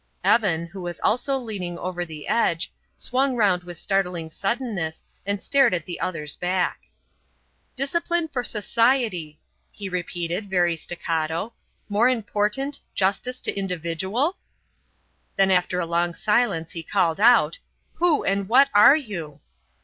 [0.23, 5.75] Evan, who was also leaning over the edge, swung round with startling suddenness and stared
[5.75, 6.87] at the other's back.
[7.75, 9.39] "Discipline for society"
[9.71, 11.53] he repeated, very staccato,
[11.87, 14.37] "more important justice to individual?"
[15.35, 17.59] Then after a long silence he called out:
[17.93, 19.39] "Who and what are you?"